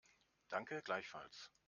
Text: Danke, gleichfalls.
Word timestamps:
Danke, 0.49 0.81
gleichfalls. 0.81 1.51